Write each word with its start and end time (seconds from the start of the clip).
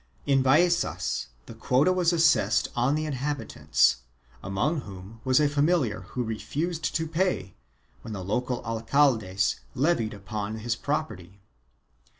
In 0.25 0.41
Vallecas 0.41 1.27
the 1.45 1.53
quota 1.53 1.93
was 1.93 2.11
assessed 2.11 2.69
on 2.75 2.95
the 2.95 3.05
inhabitants, 3.05 3.97
among 4.41 4.81
whom 4.81 5.21
was 5.23 5.39
a 5.39 5.47
familiar 5.47 6.01
who 6.17 6.23
refused 6.23 6.95
to 6.95 7.05
pay, 7.05 7.53
when 8.01 8.11
the 8.13 8.23
local 8.23 8.63
alcaldes 8.65 9.59
levied 9.75 10.15
upon 10.15 10.55
his 10.55 10.75
property. 10.75 11.39